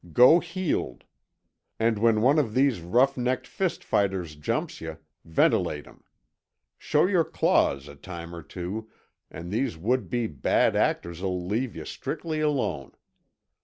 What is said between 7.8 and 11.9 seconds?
a time or two, and these would be bad actors'll leave yuh